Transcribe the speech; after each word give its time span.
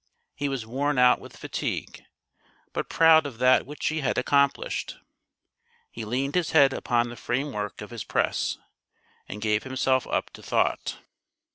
He 0.33 0.49
was 0.49 0.65
worn 0.65 0.97
out 0.97 1.21
with 1.21 1.37
fatigue, 1.37 2.03
but 2.73 2.89
proud 2.89 3.27
of 3.27 3.37
that 3.37 3.67
which 3.67 3.85
he 3.89 4.01
had 4.01 4.17
accomplished. 4.17 4.97
He 5.91 6.05
leaned 6.05 6.33
his 6.33 6.53
head 6.53 6.73
upon 6.73 7.09
the 7.09 7.15
frame 7.15 7.51
work 7.51 7.81
of 7.81 7.91
his 7.91 8.03
press, 8.03 8.57
and 9.29 9.43
gave 9.43 9.61
himself 9.61 10.07
up 10.07 10.31
to 10.31 10.41
thought. 10.41 10.97